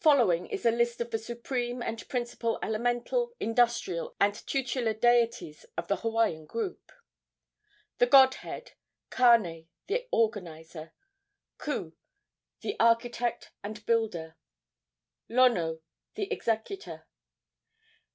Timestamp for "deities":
4.98-5.66